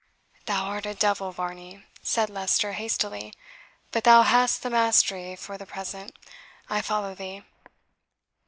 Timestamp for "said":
2.01-2.27